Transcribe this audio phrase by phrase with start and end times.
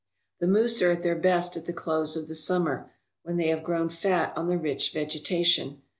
[0.39, 2.89] The moose are at their best at the close of the summer,
[3.21, 5.83] when they have grown fat on the rich vegetation.